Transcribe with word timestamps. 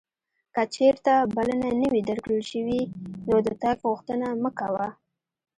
که 0.53 0.61
چیرته 0.73 1.13
بلنه 1.35 1.69
نه 1.79 1.87
وې 1.91 2.01
درکړل 2.09 2.41
شوې 2.51 2.81
نو 3.27 3.35
د 3.45 3.47
تګ 3.61 3.77
غوښتنه 3.89 4.27
مه 4.43 4.51
کوه. 4.59 4.87